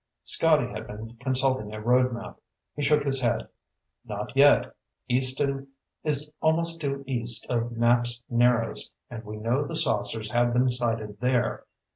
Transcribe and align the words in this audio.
Scotty 0.25 0.67
had 0.71 0.87
been 0.87 1.09
consulting 1.17 1.75
a 1.75 1.79
road 1.79 2.11
map. 2.11 2.39
He 2.75 2.81
shook 2.81 3.03
his 3.03 3.21
head. 3.21 3.47
"Not 4.03 4.35
yet. 4.35 4.75
Easton 5.07 5.67
is 6.03 6.31
almost 6.41 6.81
due 6.81 7.03
east 7.05 7.45
of 7.51 7.69
Knapps 7.73 8.23
Narrows, 8.27 8.89
and 9.11 9.23
we 9.23 9.37
know 9.37 9.63
the 9.63 9.75
saucers 9.75 10.31
have 10.31 10.53
been 10.53 10.69
sighted 10.69 11.19
there. 11.19 11.67